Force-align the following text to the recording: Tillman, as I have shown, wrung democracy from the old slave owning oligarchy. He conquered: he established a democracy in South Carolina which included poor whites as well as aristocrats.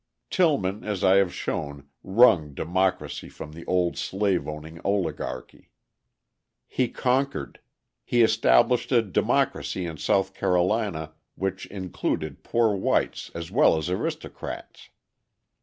Tillman, 0.31 0.83
as 0.83 1.03
I 1.03 1.17
have 1.17 1.31
shown, 1.31 1.87
wrung 2.03 2.55
democracy 2.55 3.29
from 3.29 3.51
the 3.51 3.63
old 3.67 3.97
slave 3.99 4.47
owning 4.47 4.81
oligarchy. 4.83 5.69
He 6.65 6.87
conquered: 6.89 7.59
he 8.03 8.23
established 8.23 8.91
a 8.91 9.03
democracy 9.03 9.85
in 9.85 9.97
South 9.97 10.33
Carolina 10.33 11.13
which 11.35 11.67
included 11.67 12.43
poor 12.43 12.75
whites 12.75 13.29
as 13.35 13.51
well 13.51 13.77
as 13.77 13.91
aristocrats. 13.91 14.89